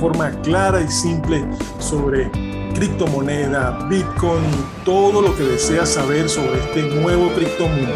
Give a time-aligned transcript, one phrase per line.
[0.00, 1.44] forma clara y simple
[1.78, 2.30] sobre
[2.74, 4.50] criptomoneda, Bitcoin,
[4.82, 7.92] todo lo que deseas saber sobre este nuevo criptomundo.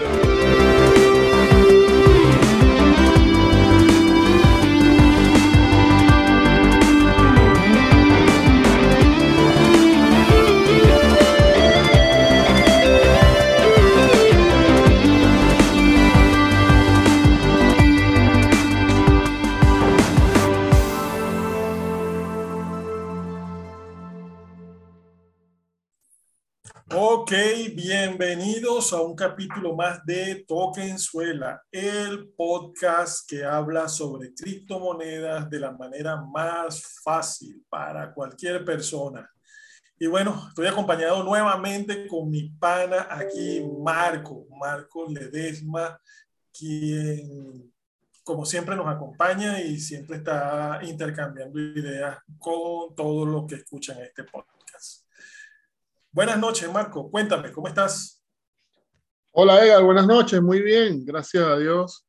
[28.16, 35.72] Bienvenidos a un capítulo más de Tokenzuela, el podcast que habla sobre criptomonedas de la
[35.72, 39.28] manera más fácil para cualquier persona.
[39.98, 46.00] Y bueno, estoy acompañado nuevamente con mi pana aquí, Marco, Marco Ledesma,
[46.56, 47.72] quien
[48.22, 54.22] como siempre nos acompaña y siempre está intercambiando ideas con todos los que escuchan este
[54.22, 54.53] podcast.
[56.14, 57.10] Buenas noches, Marco.
[57.10, 58.22] Cuéntame, ¿cómo estás?
[59.32, 59.82] Hola, Edgar.
[59.82, 60.40] Buenas noches.
[60.40, 61.04] Muy bien.
[61.04, 62.04] Gracias a Dios.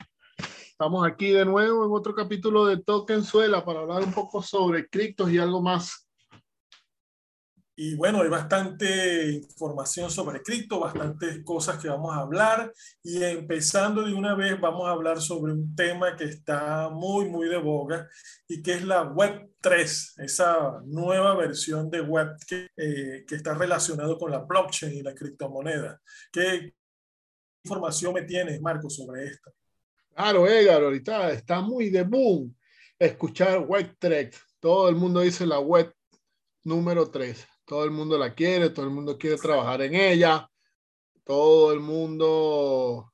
[0.70, 5.32] Estamos aquí de nuevo en otro capítulo de Tokenzuela para hablar un poco sobre criptos
[5.32, 6.05] y algo más.
[7.78, 12.72] Y bueno, hay bastante información sobre cripto, bastantes cosas que vamos a hablar.
[13.04, 17.50] Y empezando de una vez, vamos a hablar sobre un tema que está muy, muy
[17.50, 18.08] de boga
[18.48, 23.54] y que es la Web 3, esa nueva versión de Web que, eh, que está
[23.54, 26.00] relacionado con la blockchain y la criptomoneda.
[26.32, 26.74] ¿Qué
[27.62, 29.52] información me tienes, Marco, sobre esto?
[30.16, 32.56] Claro, Edgar, ahorita está muy de boom
[32.98, 34.34] escuchar Web 3.
[34.62, 35.94] Todo el mundo dice la Web
[36.64, 40.50] número 3 todo el mundo la quiere, todo el mundo quiere trabajar en ella,
[41.24, 43.14] todo el mundo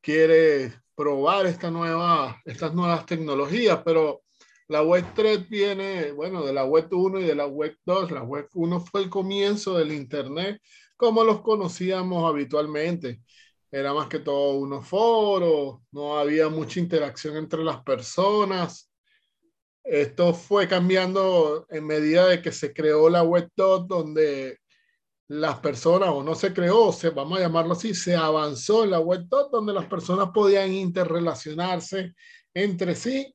[0.00, 4.22] quiere probar esta nueva, estas nuevas tecnologías, pero
[4.68, 8.10] la web 3 viene, bueno, de la web 1 y de la web 2.
[8.10, 10.60] La web 1 fue el comienzo del Internet
[10.96, 13.20] como los conocíamos habitualmente.
[13.70, 18.91] Era más que todo unos foros, no había mucha interacción entre las personas
[19.84, 24.58] esto fue cambiando en medida de que se creó la web 2, donde
[25.28, 29.24] las personas, o no se creó, se, vamos a llamarlo así, se avanzó la web
[29.28, 32.14] 2, donde las personas podían interrelacionarse
[32.54, 33.34] entre sí.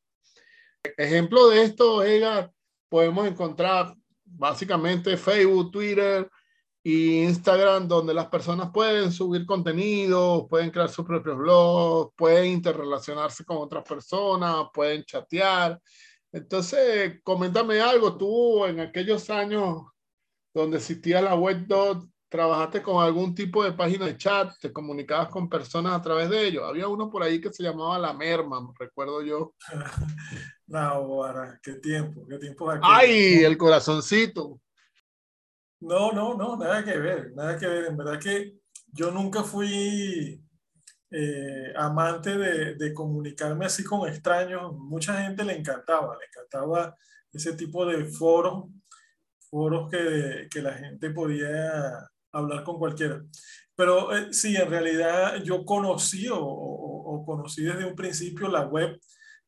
[0.97, 2.51] Ejemplo de esto, Edgar,
[2.89, 6.29] podemos encontrar básicamente Facebook, Twitter
[6.83, 13.43] y Instagram, donde las personas pueden subir contenido, pueden crear sus propios blogs, pueden interrelacionarse
[13.43, 15.79] con otras personas, pueden chatear.
[16.37, 19.83] Entonces, coméntame algo, tú en aquellos años
[20.53, 25.29] donde existía la web 2, trabajaste con algún tipo de página de chat, te comunicabas
[25.29, 26.63] con personas a través de ellos.
[26.63, 29.55] Había uno por ahí que se llamaba La Merma, recuerdo yo.
[30.67, 31.23] no,
[31.63, 32.71] qué tiempo, qué tiempo.
[32.83, 34.59] ¡Ay, el corazoncito!
[35.79, 37.85] No, no, no, nada que ver, nada que ver.
[37.85, 38.57] En verdad que
[38.93, 40.41] yo nunca fui
[41.11, 44.73] eh, amante de, de, comunicarme así con extraños.
[44.75, 46.95] Mucha gente le encantaba, le encantaba
[47.31, 48.65] ese tipo de foros,
[49.49, 53.21] foros que, que la gente podía hablar con cualquiera.
[53.75, 58.99] Pero eh, sí, en realidad yo conocí o, conocí desde un principio la web,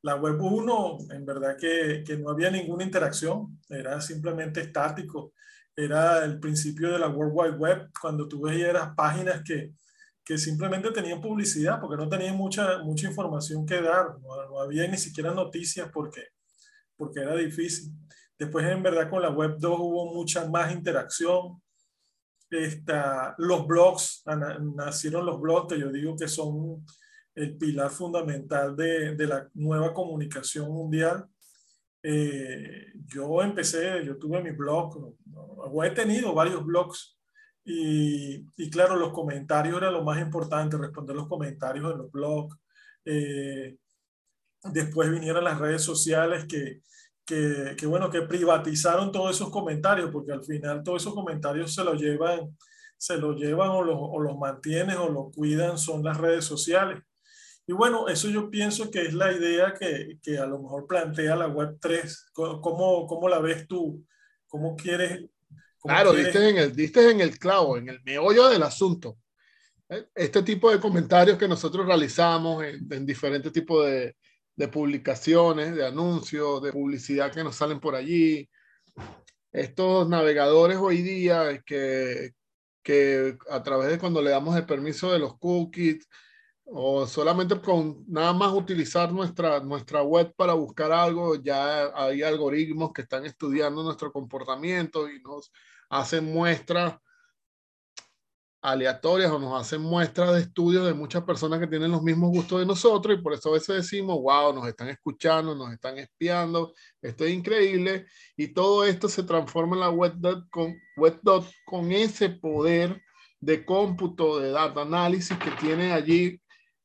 [0.01, 5.33] la web 1, en verdad que, que no había ninguna interacción, era simplemente estático.
[5.75, 9.73] Era el principio de la World Wide Web, cuando tú veías páginas que,
[10.29, 14.95] que simplemente tenían publicidad porque no tenían mucha, mucha información que dar, no, había ni
[14.95, 16.21] siquiera noticias porque,
[16.95, 17.91] porque era difícil.
[18.37, 21.59] Después, en verdad, con la Web 2 hubo mucha más interacción.
[22.47, 24.21] Esta, los blogs,
[24.75, 26.85] nacieron los blogs que yo digo que son
[27.33, 31.25] el pilar fundamental de, de la nueva comunicación mundial.
[32.03, 37.18] Eh, yo empecé, yo tuve mi blog, o he tenido varios blogs
[37.71, 42.57] y, y, claro, los comentarios era lo más importante, responder los comentarios de los blogs.
[43.05, 43.77] Eh,
[44.63, 46.81] después vinieron las redes sociales que,
[47.23, 51.83] que, que, bueno, que privatizaron todos esos comentarios, porque al final todos esos comentarios se
[51.83, 52.57] los llevan,
[52.97, 57.03] se los llevan o los, o los mantienen o los cuidan, son las redes sociales.
[57.67, 61.35] Y bueno, eso yo pienso que es la idea que, que a lo mejor plantea
[61.35, 62.31] la Web3.
[62.33, 64.03] ¿Cómo, ¿Cómo, la ves tú?
[64.47, 65.29] ¿Cómo quieres
[65.81, 69.17] Claro, diste en, el, diste en el clavo, en el meollo del asunto.
[69.89, 70.05] ¿Eh?
[70.13, 74.15] Este tipo de comentarios que nosotros realizamos en, diferentes tipos de,
[74.55, 78.49] de, publicaciones, de anuncios, de publicidad que nos salen por allí.
[79.51, 82.33] Estos navegadores hoy día que,
[82.83, 86.07] que a través de cuando le damos el permiso de los cookies
[86.71, 92.93] o solamente con nada más utilizar nuestra, nuestra web para buscar algo, ya hay algoritmos
[92.93, 95.51] que están estudiando nuestro comportamiento y nos
[95.89, 96.95] hacen muestras
[98.61, 102.59] aleatorias o nos hacen muestras de estudios de muchas personas que tienen los mismos gustos
[102.59, 106.73] de nosotros y por eso a veces decimos, wow, nos están escuchando, nos están espiando,
[107.01, 108.05] esto es increíble
[108.35, 110.13] y todo esto se transforma en la web
[110.51, 111.19] con, web
[111.65, 113.01] con ese poder
[113.39, 116.39] de cómputo, de data análisis que tiene allí,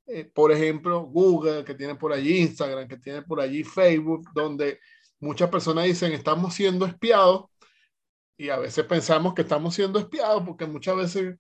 [0.06, 4.78] eh, por ejemplo, Google, que tiene por allí Instagram, que tiene por allí Facebook, donde
[5.20, 7.46] muchas personas dicen, estamos siendo espiados
[8.36, 11.36] y a veces pensamos que estamos siendo espiados porque muchas veces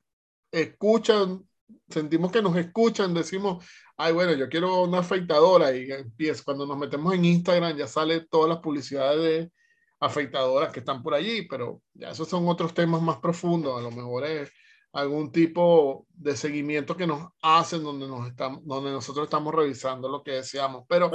[0.50, 1.46] escuchan,
[1.88, 3.64] sentimos que nos escuchan, decimos,
[3.96, 8.20] ay, bueno, yo quiero una afeitadora y empieza, cuando nos metemos en Instagram ya sale
[8.30, 9.52] todas las publicidades de
[10.00, 13.90] afeitadoras que están por allí, pero ya esos son otros temas más profundos, a lo
[13.90, 14.50] mejor es
[14.94, 20.22] algún tipo de seguimiento que nos hacen donde, nos estamos, donde nosotros estamos revisando lo
[20.22, 21.10] que deseamos, pero,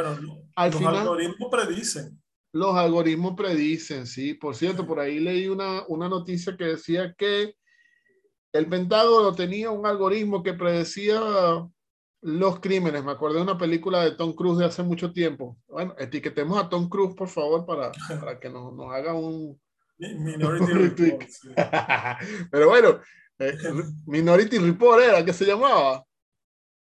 [0.56, 2.22] al los algoritmos predicen.
[2.52, 4.34] Los algoritmos predicen, sí.
[4.34, 7.56] Por cierto, por ahí leí una, una noticia que decía que
[8.52, 11.22] el Pentágono tenía un algoritmo que predecía
[12.22, 13.04] los crímenes.
[13.04, 15.58] Me acordé de una película de Tom Cruise de hace mucho tiempo.
[15.68, 19.58] Bueno, etiquetemos a Tom Cruise, por favor, para, para que nos, nos haga un...
[20.00, 21.30] Minority Report.
[22.52, 23.00] Pero bueno,
[23.40, 23.58] eh,
[24.06, 26.06] Minority Report era que se llamaba.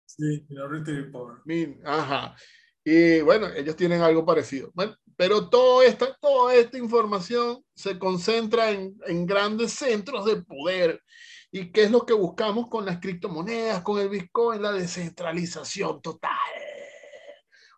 [0.07, 1.43] Sí, Minority Report.
[1.85, 2.37] ajá.
[2.85, 4.71] Y bueno, ellos tienen algo parecido.
[4.75, 11.03] Bueno, pero toda esta, toda esta información se concentra en, en grandes centros de poder
[11.51, 14.61] ¿Y qué es lo que buscamos con las criptomonedas, con el Bitcoin?
[14.61, 16.31] La descentralización total.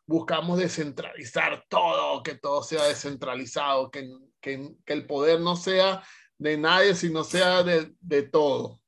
[0.06, 4.08] Buscamos descentralizar todo, que todo sea descentralizado, que,
[4.40, 6.02] que, que el poder no sea
[6.40, 8.80] de nadie, sino sea de, de todo.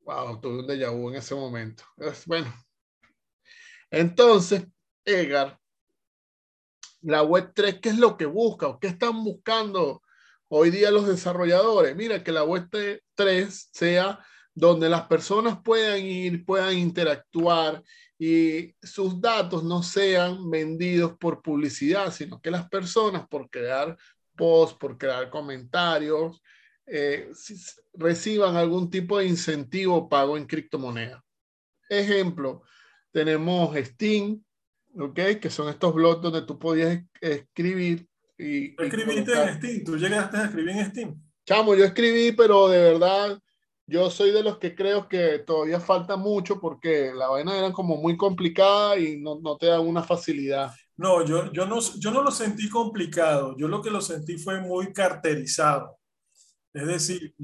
[0.00, 1.84] Wow, tuve un déjà en ese momento.
[2.26, 2.52] Bueno,
[3.90, 4.66] entonces,
[5.04, 5.58] Edgar,
[7.02, 10.02] la web 3, ¿qué es lo que busca o qué están buscando
[10.48, 11.94] hoy día los desarrolladores?
[11.94, 12.68] Mira, que la web
[13.14, 14.18] 3 sea
[14.52, 17.80] donde las personas puedan ir, puedan interactuar
[18.18, 23.96] y sus datos no sean vendidos por publicidad, sino que las personas por crear
[24.38, 26.40] posts, por crear comentarios,
[26.86, 27.30] eh,
[27.92, 31.22] reciban algún tipo de incentivo pago en criptomoneda.
[31.90, 32.62] Ejemplo,
[33.12, 34.42] tenemos Steam,
[34.98, 35.38] ¿ok?
[35.40, 38.08] Que son estos blogs donde tú podías escribir.
[38.38, 39.84] Y, escribiste en Steam?
[39.84, 41.22] ¿Tú llegaste a escribir en Steam?
[41.44, 43.38] Chamo, yo escribí, pero de verdad,
[43.86, 47.96] yo soy de los que creo que todavía falta mucho porque la vaina era como
[47.96, 50.70] muy complicada y no, no te dan una facilidad.
[50.98, 54.60] No, yo, yo no, yo no lo sentí complicado, yo lo que lo sentí fue
[54.60, 55.96] muy carterizado.
[56.74, 57.34] Es decir,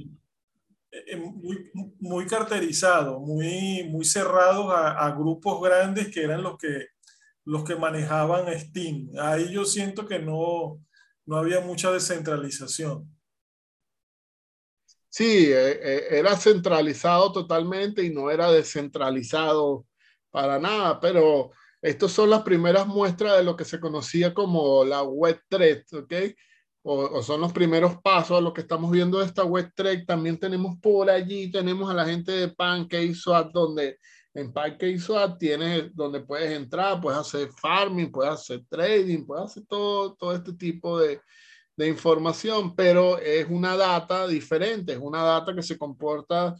[0.91, 1.71] eh, muy,
[2.01, 6.89] muy carterizado, muy, muy cerrados a, a, grupos grandes que eran los que,
[7.45, 9.11] los que manejaban Steam.
[9.21, 10.81] Ahí yo siento que no,
[11.25, 13.09] no había mucha descentralización.
[15.09, 19.87] Sí, eh, eh, era centralizado totalmente y no era descentralizado
[20.33, 21.53] para nada, pero
[21.85, 26.15] estas son las primeras muestras de lo que se conocía como la web 3, ¿ok?
[26.83, 30.07] O, son los primeros pasos a lo que estamos viendo de esta web 3.
[30.07, 33.99] También tenemos por allí, tenemos a la gente de PancakeSwap, donde
[34.33, 40.15] en PancakeSwap tienes donde puedes entrar, puedes hacer farming, puedes hacer trading, puedes hacer todo,
[40.15, 41.21] todo este tipo de,
[41.77, 46.55] de información, pero es una data diferente, es una data que se comporta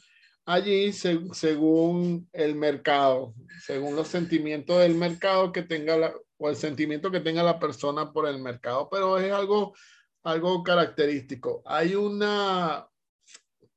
[0.45, 3.35] allí según el mercado,
[3.65, 8.13] según los sentimientos del mercado que tenga la, o el sentimiento que tenga la persona
[8.13, 9.75] por el mercado, pero es algo,
[10.23, 11.63] algo característico.
[11.65, 12.87] Hay una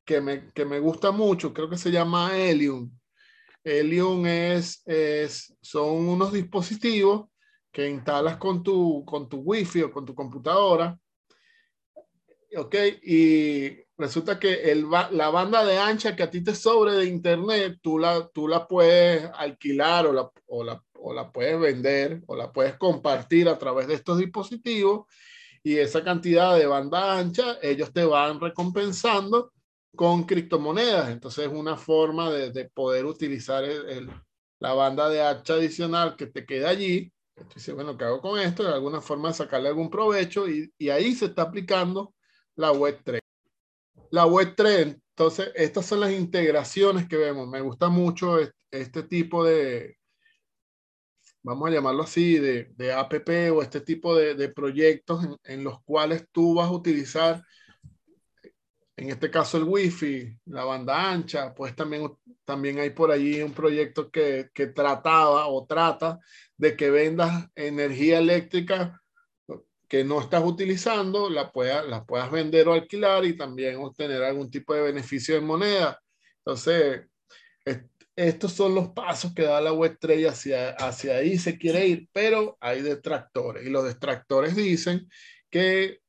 [0.06, 2.92] que me, que me gusta mucho, creo que se llama Helium.
[3.64, 7.28] Helium es, es, son unos dispositivos
[7.72, 10.98] que instalas con tu, con tu wifi o con tu computadora
[12.56, 17.06] ok, y resulta que el, la banda de ancha que a ti te sobre de
[17.06, 22.22] internet, tú la, tú la puedes alquilar o la, o, la, o la puedes vender
[22.28, 25.06] o la puedes compartir a través de estos dispositivos
[25.64, 29.52] y esa cantidad de banda ancha, ellos te van recompensando
[29.96, 31.10] con criptomonedas.
[31.10, 34.10] Entonces es una forma de, de poder utilizar el,
[34.60, 37.12] la banda de ancha adicional que te queda allí.
[37.36, 38.64] Entonces, bueno, ¿qué hago con esto?
[38.64, 42.14] De alguna forma sacarle algún provecho y, y ahí se está aplicando
[42.58, 43.22] la web 3.
[44.12, 47.48] La web 3, entonces, estas son las integraciones que vemos.
[47.48, 48.38] Me gusta mucho
[48.72, 49.98] este, tipo de,
[51.44, 53.14] vamos a llamarlo así, de, de app
[53.54, 57.44] o este tipo de, de proyectos en, los cuales tú vas a utilizar
[58.96, 62.12] en este caso el Wi-Fi, la banda ancha, pues también,
[62.44, 66.20] también hay por allí un proyecto que, que trataba o trata
[66.58, 69.00] de que vendas energía eléctrica
[69.88, 74.52] que no estás utilizando, la puedas, la puedas vender o alquilar y también obtener algún
[74.52, 76.00] tipo de beneficio en moneda.
[76.40, 77.04] Entonces,
[78.16, 82.10] estos son los pasos que da la Web3 y hacia, hacia ahí se quiere ir,
[82.12, 85.08] pero hay detractores y los detractores dicen
[85.52, 86.00] que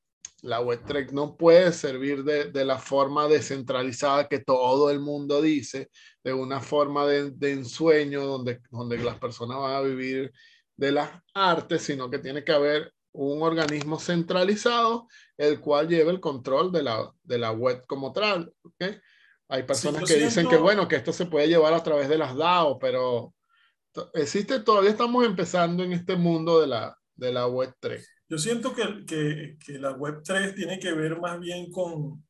[0.40, 5.90] la Web3 no puede servir de, de, la forma descentralizada que todo el mundo dice,
[6.24, 10.32] de una forma de, de, ensueño donde, donde las personas van a vivir
[10.76, 16.20] de las artes, sino que tiene que haber un organismo centralizado el cual lleve el
[16.20, 18.52] control de la, de la web como tal.
[18.62, 18.98] ¿okay?
[19.48, 22.36] Hay personas que dicen que, bueno, que esto se puede llevar a través de las
[22.36, 23.34] DAO, pero
[24.14, 28.06] existe, todavía estamos empezando en este mundo de la, de la Web 3.
[28.28, 32.24] Yo siento que, que, que, la Web 3 tiene que ver más bien con,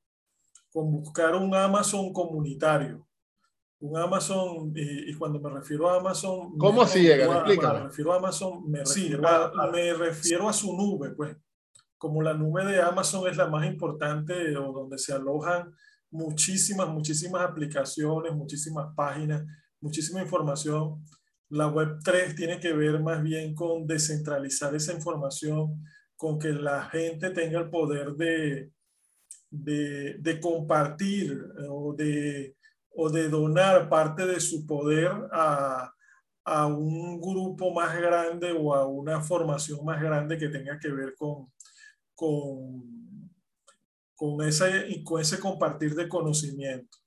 [0.70, 3.07] con buscar un Amazon comunitario.
[3.80, 6.58] Un Amazon, y, y cuando me refiero a Amazon...
[6.58, 7.26] ¿Cómo así llega?
[7.26, 7.78] Explícame.
[7.80, 11.36] Me refiero a Amazon, me refiero, a, me refiero a su nube, pues.
[11.96, 15.72] Como la nube de Amazon es la más importante o donde se alojan
[16.10, 19.44] muchísimas, muchísimas aplicaciones, muchísimas páginas,
[19.80, 21.04] muchísima información.
[21.50, 25.84] La Web 3 tiene que ver más bien con descentralizar esa información,
[26.16, 28.72] con que la gente tenga el poder de,
[29.50, 32.56] de, de compartir eh, o de,
[32.98, 35.92] o de donar parte de su poder a,
[36.44, 41.14] a un grupo más grande o a una formación más grande que tenga que ver
[41.16, 41.52] con,
[42.14, 42.98] con
[44.18, 46.98] con ese, con ese compartir de conocimiento.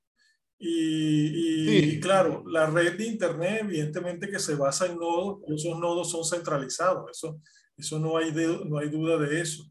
[0.57, 6.10] Y, y, claro, la red de Internet evidentemente que se basa en nodos, esos nodos
[6.10, 7.41] son centralizados, eso,
[7.75, 9.69] eso no, hay de, no hay duda de eso.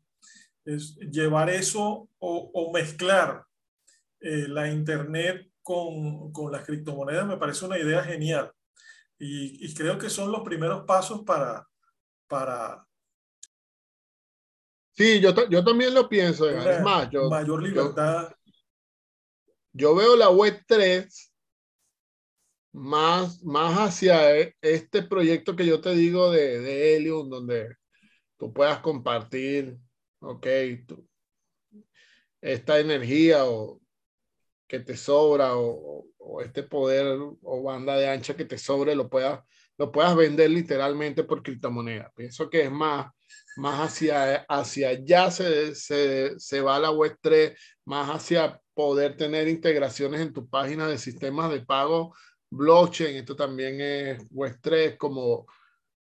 [0.67, 3.43] Es llevar eso o, o mezclar
[4.21, 8.53] eh, la Internet con, con, las criptomonedas me parece una idea genial.
[9.19, 11.67] Y, y creo que son los primeros pasos para,
[12.27, 12.87] para,
[15.01, 16.51] Sí, yo, yo también lo pienso.
[16.51, 18.35] Es más, yo, mayor libertad.
[19.73, 21.33] Yo, veo la web 3
[22.73, 27.77] más, más hacia e, este proyecto que yo te digo de, de Helium, donde
[28.37, 29.79] tú puedas compartir,
[30.21, 30.47] ok,
[32.43, 33.81] esta energía o
[34.71, 39.11] que te sobra o, o, este poder o banda de ancha que te sobre lo
[39.11, 39.41] puedas,
[39.77, 42.13] lo puedas vender literalmente por criptomoneda.
[42.15, 43.09] Pienso que es más
[43.57, 47.53] más hacia, hacia allá se, se, se va la web 3,
[47.85, 52.15] más hacia poder tener integraciones en tu página de sistemas de pago
[52.49, 53.17] blockchain.
[53.17, 55.47] Esto también es web 3, como,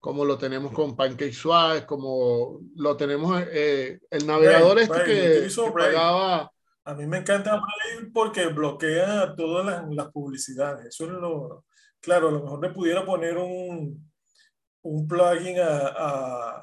[0.00, 6.50] como lo tenemos con PancakeSwap, como lo tenemos eh, el navegador este que, que pagaba.
[6.86, 10.86] A mí me encanta Brave porque bloquea todas las, las, publicidades.
[10.86, 11.64] Eso es lo.
[12.00, 14.10] Claro, a lo mejor le pudiera poner un,
[14.82, 16.62] un plugin a, a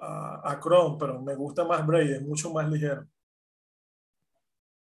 [0.00, 3.06] a, Chrome, pero me gusta más Brave, es mucho más ligero.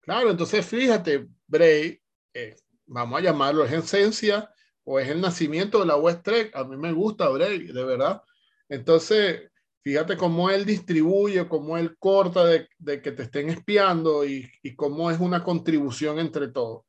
[0.01, 2.03] Claro, entonces fíjate, Brave,
[2.35, 2.57] eh,
[2.87, 4.53] vamos a llamarlo, es esencia
[4.85, 6.55] o es el nacimiento de la web Trek.
[6.55, 8.23] A mí me gusta Brave, de verdad.
[8.69, 9.50] Entonces,
[9.83, 12.69] fíjate cómo él distribuye, cómo él corta de,
[13.03, 16.85] que te estén espiando y, y, cómo es una contribución entre todos.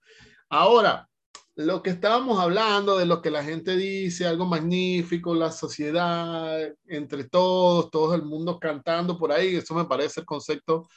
[0.50, 1.08] Ahora,
[1.56, 7.26] lo que estábamos hablando de lo que la gente dice, algo magnífico, la sociedad, entre
[7.26, 10.88] todos, todo el mundo cantando por ahí, eso me parece el concepto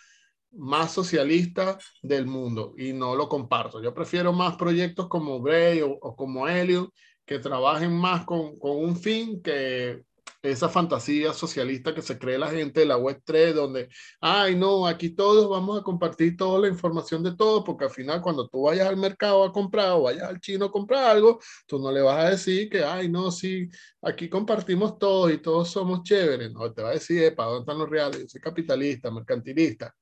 [0.52, 3.82] más socialista del mundo y no lo comparto.
[3.82, 6.92] Yo prefiero más proyectos como Bray o, como Helio
[7.26, 10.02] que trabajen más con un fin que
[10.50, 13.88] esa fantasía socialista que se cree la gente de la web 3, donde,
[14.20, 18.20] ay, no, aquí todos vamos a compartir toda la información de todos, porque al final
[18.20, 21.78] cuando tú vayas al mercado a comprar o vayas al chino a comprar algo, tú
[21.78, 23.68] no le vas a decir que, ay, no, sí,
[24.02, 27.78] aquí compartimos todos y todos somos chéveres, no, te va a decir, ¿para dónde están
[27.78, 28.20] los reales?
[28.20, 29.94] Yo soy capitalista, mercantilista.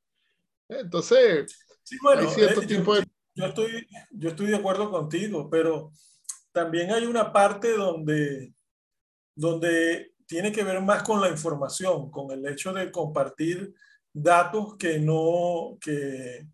[0.68, 3.06] Entonces, sí, bueno, hay cierto eh, tipo de...
[3.34, 5.92] Yo estoy, yo estoy de acuerdo contigo, pero
[6.50, 8.52] también hay una parte donde,
[9.34, 13.74] donde tiene que ver más con la información, con el hecho de compartir
[14.12, 16.46] datos que no, que,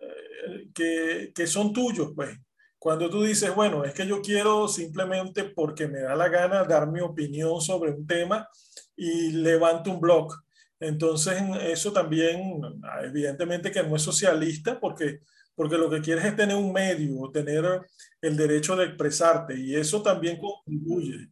[0.00, 2.38] eh, que, que, son tuyos, pues.
[2.78, 6.90] Cuando tú dices, bueno, es que yo quiero simplemente porque me da la gana dar
[6.90, 8.48] mi opinión sobre un tema
[8.96, 10.34] y levanto un blog.
[10.80, 12.60] Entonces, eso también,
[13.04, 15.20] evidentemente que no es socialista porque,
[15.54, 17.82] porque lo que quieres es tener un medio, tener
[18.20, 21.28] el derecho de expresarte y eso también contribuye.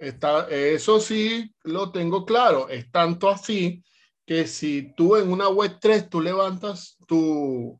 [0.00, 2.70] Está, eso sí lo tengo claro.
[2.70, 3.84] Es tanto así
[4.26, 7.78] que si tú en una web 3 tú levantas tu,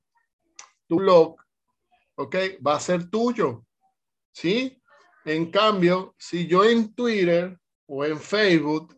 [0.86, 1.36] tu blog,
[2.16, 2.36] ¿ok?
[2.64, 3.64] Va a ser tuyo,
[4.32, 4.82] ¿sí?
[5.24, 8.94] En cambio, si yo en Twitter o en Facebook,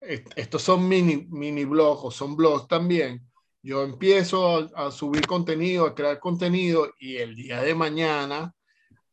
[0.00, 3.26] estos son mini, mini blogs o son blogs también,
[3.62, 8.54] yo empiezo a, subir contenido, a crear contenido y el día de mañana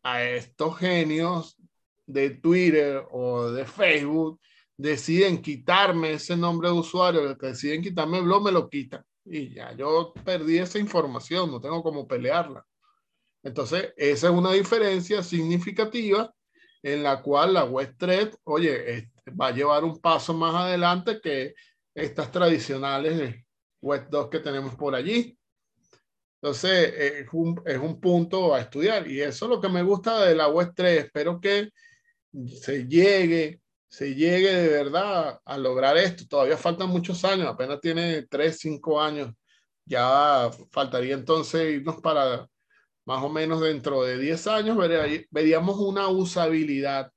[0.03, 1.57] a estos genios
[2.05, 4.39] de Twitter o de Facebook
[4.77, 9.03] deciden quitarme ese nombre de usuario, que deciden quitarme el blog, me lo quitan.
[9.25, 12.65] Y ya yo perdí esa información, no tengo cómo pelearla.
[13.43, 16.33] Entonces, esa es una diferencia significativa
[16.81, 21.53] en la cual la Web3, oye, va a llevar un paso más adelante que
[21.93, 23.43] estas tradicionales
[23.81, 25.37] Web 2 que tenemos por allí.
[26.41, 30.25] Entonces, es un, es un punto a estudiar y eso es lo que me gusta
[30.25, 31.05] de la Web 3.
[31.05, 31.69] Espero que
[32.47, 36.23] se llegue, se llegue de verdad a lograr esto.
[36.27, 39.31] Todavía faltan muchos años, apenas tiene 3, 5 años.
[39.85, 42.47] Ya faltaría entonces irnos para
[43.05, 44.77] más o menos dentro de 10 años,
[45.29, 47.11] veríamos una usabilidad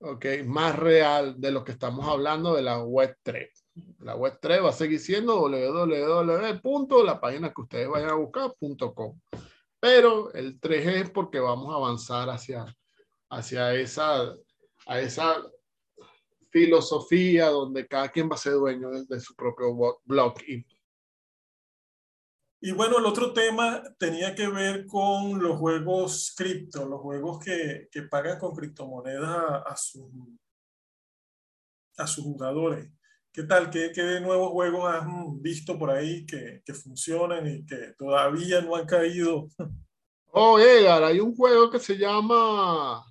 [0.00, 3.48] okay, más real de lo que estamos hablando de la web 3.
[4.00, 7.04] La web 3 va a seguir siendo www.
[7.04, 9.20] la página que ustedes vayan a buscar.com.
[9.78, 12.64] Pero el 3 es porque vamos a avanzar hacia,
[13.30, 14.34] hacia esa,
[14.86, 15.36] a esa
[16.50, 20.64] filosofía donde cada quien va a ser dueño de, su propio blog y
[22.62, 27.88] y bueno, el otro tema tenía que ver con los juegos cripto, los juegos que,
[27.90, 29.74] que pagan con criptomonedas a, a,
[31.96, 32.86] a sus jugadores.
[33.32, 33.70] ¿Qué tal?
[33.70, 35.06] ¿Qué, ¿Qué, nuevos juegos has
[35.40, 39.48] visto por ahí que, que, funcionan y que todavía no han caído?
[40.32, 43.02] Oh, Edgar, hay un juego que se llama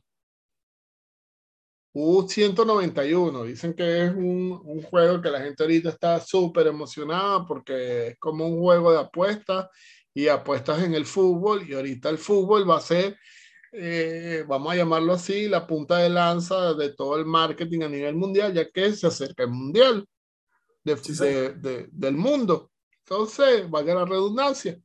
[1.94, 3.46] U191.
[3.46, 8.20] Dicen que es un, un, juego que la gente ahorita está súper emocionada porque es
[8.20, 9.68] como un juego de apuestas
[10.14, 13.18] y apuestas en el fútbol y ahorita el fútbol va a ser,
[13.72, 18.16] eh, vamos a llamarlo así, la punta de lanza de todo el marketing a nivel
[18.16, 20.06] mundial, ya que se acerca el mundial
[20.84, 22.72] de, de, de, del mundo.
[23.04, 24.80] Entonces, valga la redundancia.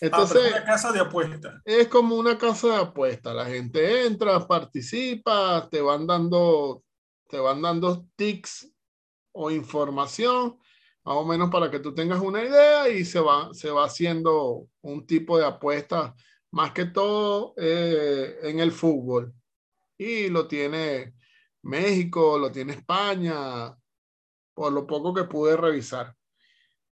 [0.00, 1.62] Ah, Entonces, es una casa de apuestas.
[1.64, 3.34] Es como una casa de apuestas.
[3.34, 6.82] La gente entra, participa, te van dando,
[7.28, 8.70] te van dando tics
[9.32, 10.58] o información,
[11.04, 14.68] más o menos para que tú tengas una idea y se va, se va haciendo
[14.82, 16.14] un tipo de apuesta,
[16.50, 19.34] más que todo eh, en el fútbol.
[19.98, 21.14] Y lo tiene
[21.62, 23.74] México, lo tiene España,
[24.54, 26.14] por lo poco que pude revisar.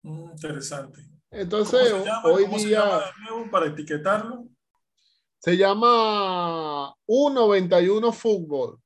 [0.03, 1.10] Mm, interesante.
[1.31, 1.93] Entonces,
[2.25, 2.59] hoy día.
[2.59, 4.49] Se llama para etiquetarlo?
[5.39, 8.79] Se llama U91 Fútbol.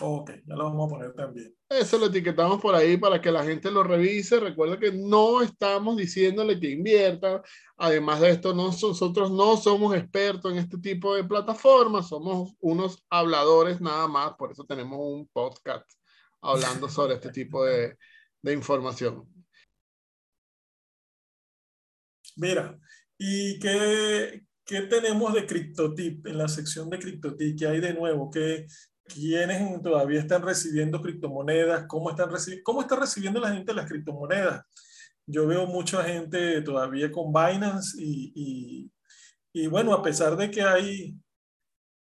[0.00, 1.54] Ok, ya lo vamos a poner también.
[1.68, 4.40] Eso lo etiquetamos por ahí para que la gente lo revise.
[4.40, 7.42] Recuerda que no estamos diciéndole que invierta.
[7.76, 13.80] Además de esto, nosotros no somos expertos en este tipo de plataformas, somos unos habladores
[13.80, 14.34] nada más.
[14.34, 15.90] Por eso tenemos un podcast
[16.40, 17.96] hablando sobre este tipo de,
[18.42, 19.31] de información.
[22.36, 22.78] Mira,
[23.18, 27.58] ¿y qué, qué tenemos de CryptoTip en la sección de CryptoTip?
[27.58, 28.30] ¿Qué hay de nuevo?
[28.30, 28.66] ¿Qué,
[29.04, 31.86] ¿Quiénes todavía están recibiendo criptomonedas?
[31.86, 32.30] ¿Cómo, están
[32.62, 34.64] ¿Cómo está recibiendo la gente las criptomonedas?
[35.26, 38.92] Yo veo mucha gente todavía con Binance y, y,
[39.52, 41.14] y bueno, a pesar de que hay,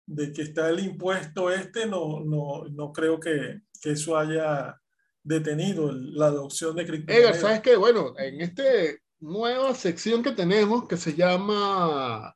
[0.06, 4.80] de que está el impuesto este, no, no, no creo que, que eso haya
[5.24, 7.32] detenido la adopción de criptomonedas.
[7.32, 7.76] Edgar, ¿sabes qué?
[7.76, 12.36] Bueno, en este nueva sección que tenemos que se llama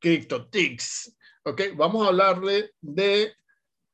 [0.00, 1.16] CryptoTix.
[1.44, 3.34] Ok, vamos a hablarle de,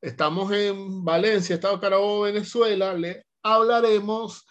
[0.01, 4.45] estamos en Valencia, Estado Carabobo, Venezuela, le hablaremos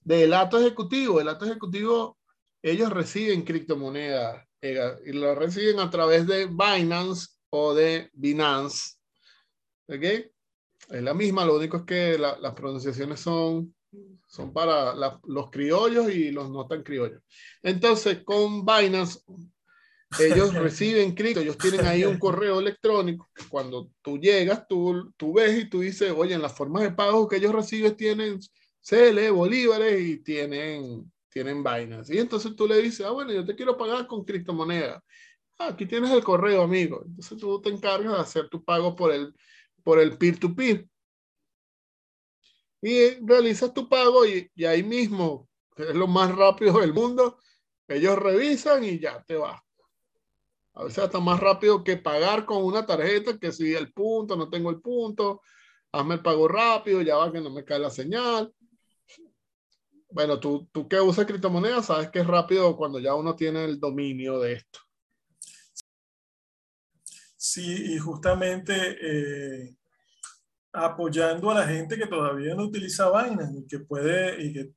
[0.00, 1.20] del acto ejecutivo.
[1.20, 2.18] El acto ejecutivo,
[2.62, 8.96] ellos reciben criptomonedas y lo reciben a través de Binance o de Binance.
[9.88, 10.02] ¿Ok?
[10.90, 13.74] Es la misma, lo único es que las pronunciaciones son
[14.26, 17.22] son para los criollos y los no tan criollos.
[17.62, 19.20] Entonces, con Binance,
[20.18, 23.28] ellos reciben cripto, ellos tienen ahí un correo electrónico.
[23.48, 27.28] Cuando tú llegas, tú, tú ves y tú dices, oye, en las formas de pago
[27.28, 28.38] que ellos reciben tienen
[28.80, 32.14] CL, bolívares y tienen, tienen Binance.
[32.14, 35.02] Y entonces tú le dices, ah, bueno, yo te quiero pagar con criptomoneda.
[35.58, 37.02] Ah, aquí tienes el correo, amigo.
[37.04, 39.34] Entonces tú te encargas de hacer tu pago por el,
[39.82, 40.76] por el peer-to-peer.
[40.76, 40.99] peer to peer
[42.82, 47.38] y realizas tu pago y, y, ahí mismo, es lo más rápido del mundo,
[47.88, 49.60] ellos revisan y ya te vas.
[50.74, 54.48] A veces hasta más rápido que pagar con una tarjeta, que si el punto, no
[54.48, 55.42] tengo el punto,
[55.92, 58.52] hazme el pago rápido, ya va que no me cae la señal.
[60.10, 63.78] Bueno, tú, tú que usas criptomonedas, sabes que es rápido cuando ya uno tiene el
[63.78, 64.80] dominio de esto.
[67.36, 69.76] Sí, y justamente eh,
[70.72, 74.72] apoyando a la gente que todavía no utiliza Binance y que puede y que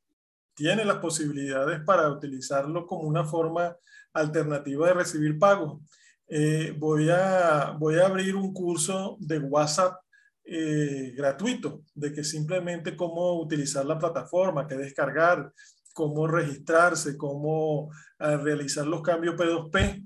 [0.56, 3.76] tiene las posibilidades para utilizarlo como una forma
[4.14, 5.82] alternativa de recibir pagos.
[6.28, 9.98] Eh, voy, a, voy a abrir un curso de WhatsApp
[10.46, 15.52] eh, gratuito, de que simplemente cómo utilizar la plataforma, qué descargar,
[15.94, 20.04] cómo registrarse, cómo eh, realizar los cambios P2P,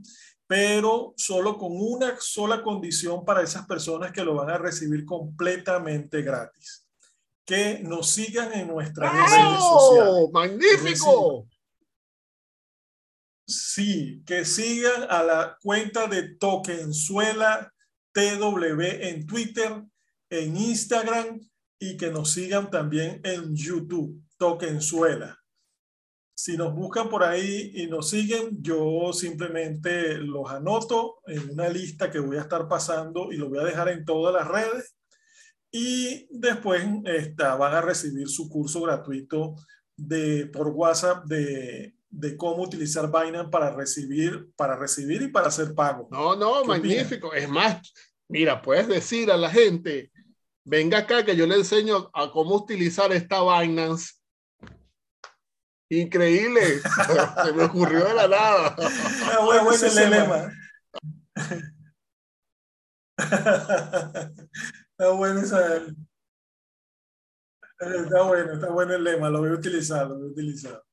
[0.47, 6.21] pero solo con una sola condición para esas personas que lo van a recibir completamente
[6.21, 6.87] gratis.
[7.45, 10.29] Que nos sigan en nuestras redes sociales.
[10.31, 11.47] ¡Magnífico!
[13.45, 17.73] Sí, que sigan a la cuenta de Tokenzuela
[18.13, 19.83] TW en Twitter,
[20.29, 21.39] en Instagram
[21.79, 25.36] y que nos sigan también en YouTube, Tokenzuela.
[26.37, 32.11] Si nos buscan por ahí y nos siguen, yo simplemente los anoto en una lista
[32.11, 34.95] que voy a estar pasando y lo voy a dejar en todas las redes.
[35.71, 39.55] Y después esta, van a recibir su curso gratuito
[39.95, 45.73] de, por WhatsApp de de cómo utilizar Binance para recibir, para recibir y para hacer
[45.75, 46.07] pago.
[46.11, 47.33] No, no, magnífico.
[47.33, 47.93] Es más,
[48.27, 50.11] mira, puedes decir a la gente,
[50.63, 54.13] venga acá que yo le enseño a cómo utilizar esta Binance.
[55.89, 56.81] Increíble.
[57.45, 58.75] Se me ocurrió de la nada.
[58.77, 60.51] Está bueno ese lema.
[63.17, 65.77] Está bueno esa...
[67.79, 70.83] Está bueno, está bueno el lema, lo voy a utilizar, lo voy a utilizar.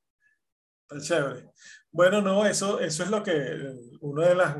[0.87, 1.51] Está chévere.
[1.91, 4.57] Bueno, no, eso, eso es lo que, una de las,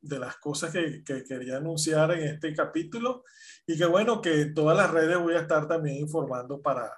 [0.00, 3.22] de las cosas que, que, quería anunciar en este capítulo
[3.64, 6.92] y que bueno, que todas las redes voy a estar también informando para,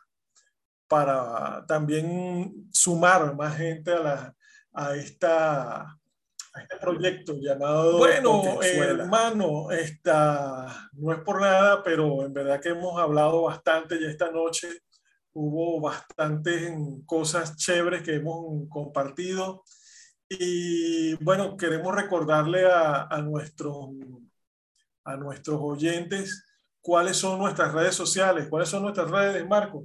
[0.91, 4.37] para también sumar más gente a, la,
[4.73, 7.99] a, esta, a este proyecto llamado...
[7.99, 14.09] Bueno, hermano, esta, no es por nada, pero en verdad que hemos hablado bastante ya
[14.09, 14.67] esta noche
[15.33, 16.73] hubo bastantes
[17.07, 19.63] cosas chéveres que hemos compartido.
[20.29, 23.91] Y bueno, queremos recordarle a, a, nuestros,
[25.05, 26.45] a nuestros oyentes
[26.81, 29.85] cuáles son nuestras redes sociales, cuáles son nuestras redes, Marco.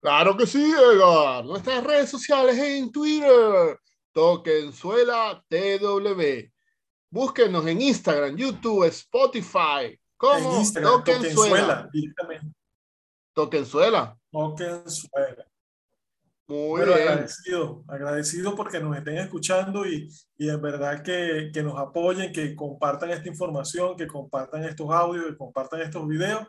[0.00, 1.44] Claro que sí, Edgar.
[1.44, 3.78] Nuestras redes sociales en Twitter,
[4.12, 6.50] Tokenzuela TW.
[7.10, 9.98] Búsquenos en Instagram, YouTube, Spotify.
[10.16, 11.90] como Tokenzuela.
[13.34, 14.18] Tokenzuela.
[14.30, 15.48] Tokenzuela.
[16.48, 16.98] Muy bien.
[16.98, 20.08] agradecido, agradecido porque nos estén escuchando y,
[20.38, 25.26] y en verdad que, que, nos apoyen, que compartan esta información, que compartan estos audios,
[25.26, 26.46] que compartan estos videos.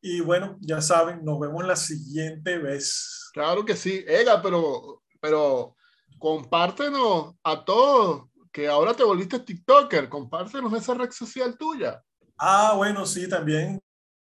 [0.00, 3.30] Y bueno, ya saben, nos vemos la siguiente vez.
[3.32, 4.04] Claro que sí.
[4.06, 5.76] Ega, pero, pero
[6.18, 12.02] compártenos a todos que ahora te volviste TikToker, compártenos esa red social tuya.
[12.38, 13.80] Ah, bueno, sí, también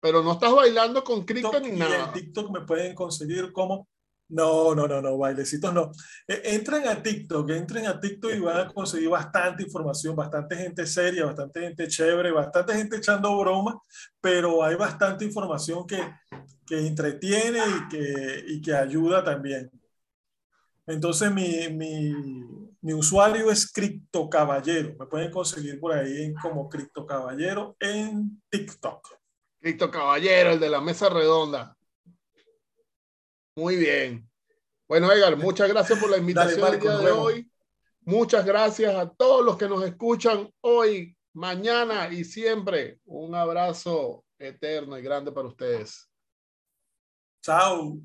[0.06, 2.06] pero no estás bailando con cripto ni nada.
[2.06, 3.88] En TikTok me pueden conseguir como.
[4.30, 5.92] No, no, no, no, bailecitos no.
[6.28, 10.86] E, entren a TikTok, entren a TikTok y van a conseguir bastante información, bastante gente
[10.88, 13.80] seria, bastante gente chévere, bastante gente echando broma,
[14.20, 16.00] pero hay bastante información que,
[16.66, 19.70] que entretiene y que, y que ayuda también.
[20.88, 22.14] Entonces, mi, mi,
[22.82, 24.96] mi usuario es Cripto Caballero.
[25.00, 29.08] Me pueden conseguir por ahí como Cripto Caballero en TikTok.
[29.60, 31.75] Cristo Caballero, el de la mesa redonda.
[33.56, 34.30] Muy bien.
[34.88, 37.52] Bueno, Edgar, muchas gracias por la invitación el día de hoy.
[38.02, 43.00] Muchas gracias a todos los que nos escuchan hoy, mañana y siempre.
[43.06, 46.08] Un abrazo eterno y grande para ustedes.
[47.42, 48.00] Chao.